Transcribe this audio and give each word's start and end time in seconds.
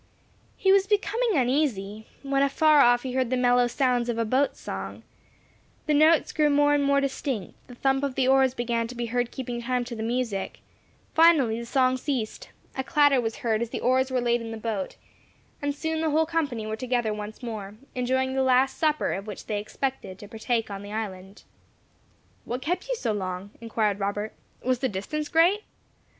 He 0.57 0.71
was 0.71 0.87
becoming 0.87 1.35
uneasy, 1.37 2.07
when 2.23 2.41
afar 2.41 2.79
off 2.79 3.03
he 3.03 3.11
heard 3.11 3.29
the 3.29 3.37
mellow 3.37 3.67
sounds 3.67 4.09
of 4.09 4.17
a 4.17 4.25
boat 4.25 4.57
song; 4.57 5.03
the 5.85 5.93
notes 5.93 6.31
grew 6.31 6.49
more 6.49 6.73
and 6.73 6.83
more 6.83 6.99
distinct; 6.99 7.53
the 7.67 7.75
thump 7.75 8.03
of 8.03 8.15
the 8.15 8.27
oars 8.27 8.55
began 8.55 8.87
to 8.87 8.95
be 8.95 9.05
heard 9.13 9.29
keeping 9.29 9.61
time 9.61 9.85
to 9.85 9.95
the 9.95 10.01
music; 10.01 10.61
finally, 11.13 11.59
the 11.59 11.67
song 11.67 11.97
ceased; 11.97 12.49
a 12.75 12.83
clatter 12.83 13.21
was 13.21 13.35
heard 13.45 13.61
as 13.61 13.69
the 13.69 13.79
oars 13.79 14.09
were 14.09 14.21
laid 14.21 14.41
in 14.41 14.49
the 14.49 14.57
boat; 14.57 14.95
and 15.61 15.75
soon 15.75 16.01
the 16.01 16.09
whole 16.09 16.25
company 16.25 16.65
were 16.65 16.75
together 16.75 17.13
once 17.13 17.43
more, 17.43 17.75
enjoying 17.93 18.33
the 18.33 18.41
last 18.41 18.79
supper 18.79 19.13
of 19.13 19.27
which 19.27 19.45
they 19.45 19.59
expected 19.59 20.17
to 20.17 20.27
partake 20.27 20.71
on 20.71 20.81
the 20.81 20.91
island. 20.91 21.43
"What 22.43 22.63
kept 22.63 22.89
you 22.89 22.95
so 22.95 23.11
long?" 23.11 23.51
inquired 23.61 23.99
Robert. 23.99 24.33
"Was 24.63 24.79
the 24.79 24.89
distance 24.89 25.29
great?" 25.29 25.61